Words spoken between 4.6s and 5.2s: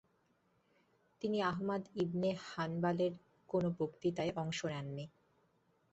নেননি।